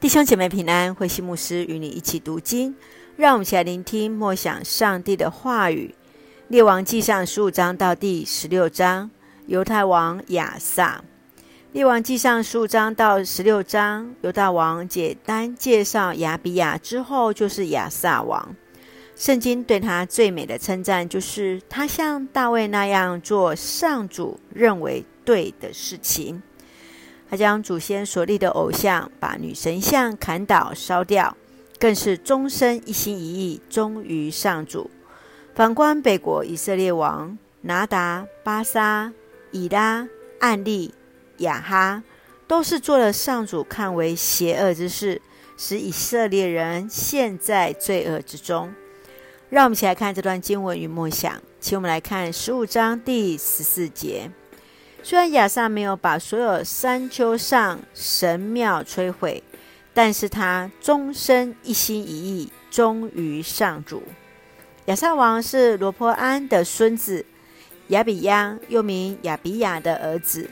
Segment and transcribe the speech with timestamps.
[0.00, 2.72] 弟兄姐妹平安，慧馨牧师与你一起读经，
[3.16, 5.92] 让我们一起来聆听默想上帝的话语。
[6.46, 9.10] 列王记上十五章到第十六章，
[9.46, 11.02] 犹太王亚萨。
[11.72, 18.54] 列王记上十五章到十六章，犹大王简单介绍亚比亚之后，就是亚萨王。
[19.16, 26.40] 圣经对他最美的称赞，就是他像大卫那样做上主认为对的事情。
[27.30, 31.36] 他将祖先所立的偶像，把女神像砍倒烧掉，
[31.78, 34.90] 更是终身一心一意忠于上主。
[35.54, 39.12] 反观北国以色列王拿达、巴沙、
[39.50, 40.08] 以拉、
[40.40, 40.94] 暗利、
[41.38, 42.02] 亚哈，
[42.46, 45.20] 都是做了上主看为邪恶之事，
[45.56, 48.72] 使以色列人陷在罪恶之中。
[49.50, 54.30] 让我们一起来看这段经文与默想，请我们来看十五章第十四节。
[55.02, 59.42] 虽然亚萨没有把所有山丘上神庙摧毁，
[59.94, 64.02] 但是他终身一心一意忠于上主。
[64.86, 67.24] 亚萨王是罗波安的孙子，
[67.88, 70.50] 亚比央又名亚比亚的儿子。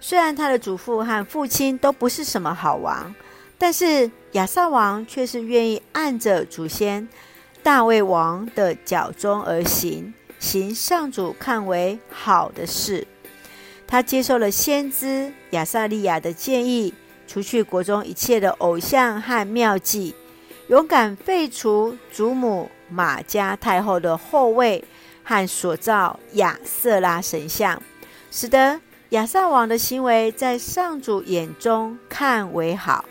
[0.00, 3.14] 虽然他的祖父和父亲都不是什么好王，
[3.56, 7.08] 但是亚萨王却是愿意按着祖先
[7.62, 13.06] 大卫王的脚踪而行，行上主看为好的事。
[13.92, 16.94] 他接受了先知亚撒利雅的建议，
[17.26, 20.14] 除去国中一切的偶像和妙计，
[20.68, 24.82] 勇敢废除祖母玛迦太后的后位
[25.22, 27.82] 和所造亚瑟拉神像，
[28.30, 33.04] 使得亚萨王的行为在上主眼中看为好。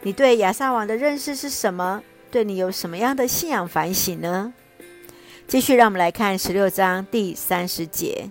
[0.00, 2.02] 你对亚萨王的认识是什么？
[2.28, 4.52] 对你有什么样的信仰反省呢？
[5.46, 8.28] 继续，让我们来看十六章第三十节。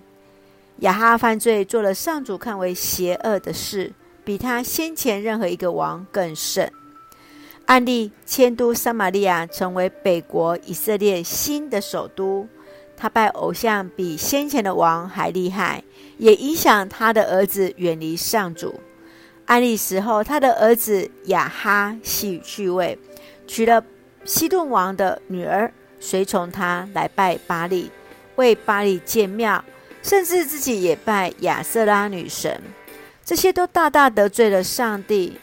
[0.82, 3.92] 亚哈犯罪，做了上主看为邪恶的事，
[4.24, 6.72] 比他先前任何一个王更甚。
[7.66, 12.48] 暗利迁都撒玛利亚，成为北国以色列新的首都。
[12.96, 15.84] 他拜偶像比先前的王还厉害，
[16.18, 18.80] 也影响他的儿子远离上主。
[19.46, 22.98] 安利死后，他的儿子亚哈吸趣味，
[23.46, 23.84] 娶了
[24.24, 27.88] 西顿王的女儿，随从他来拜巴力，
[28.34, 29.64] 为巴力建庙。
[30.02, 32.60] 甚至自己也拜亚瑟拉女神，
[33.24, 35.38] 这些都大大得罪了上帝。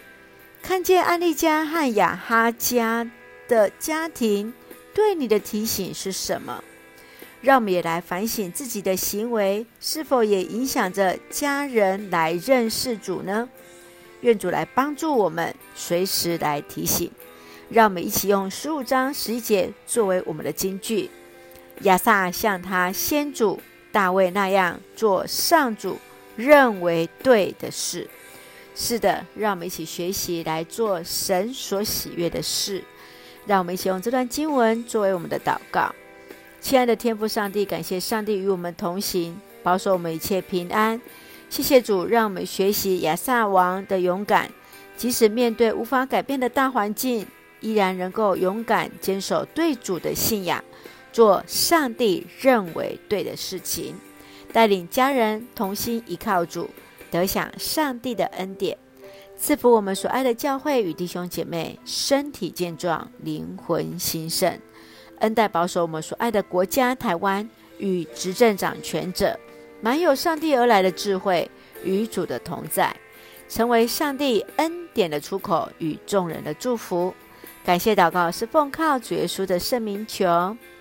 [0.62, 3.10] 看见安利家和亚哈家
[3.48, 4.54] 的家庭，
[4.94, 6.64] 对你的提醒是什么？
[7.42, 13.48] 让我们也来反省自己的行为，是否也影响着家人来认识主呢？
[14.20, 17.10] 愿主来帮助我们，随时来提醒。
[17.70, 21.10] 让我们一起用十五章十一节作为我们的金句：
[21.84, 23.62] 亚萨向他先祖。
[23.92, 25.98] 大卫那样做上主
[26.36, 28.08] 认为对的事，
[28.76, 32.84] 是的，让我们一起学习来做神所喜悦的事。
[33.46, 35.94] 让我们一起用这段经文作为我们的祷告。
[36.62, 41.02] 亲爱的天父上帝，感谢上帝与我们同行，保守我们一切平安。
[41.50, 44.52] 谢谢主，让我们学习亚萨王的勇敢，
[44.96, 47.26] 即使面对无法改变的大环境，
[47.60, 50.64] 依然能够勇敢坚守对主的信仰。
[51.12, 53.96] 做上帝认为对的事情，
[54.54, 56.70] 带领家人同心依靠主，
[57.10, 58.78] 得享上帝的恩典，
[59.38, 64.60] 赐福我们所爱的教会与弟兄姐妹身体健壮，灵魂兴盛，
[65.20, 69.40] 恩待保守我们所爱的国家台湾与执政掌权者，
[69.82, 71.50] 满有上帝而来的智慧
[71.84, 72.96] 与主的同在，
[73.48, 77.14] 成为上帝恩典的出口与众人的祝福。
[77.66, 80.56] 感谢祷告是奉靠主耶稣的圣名求。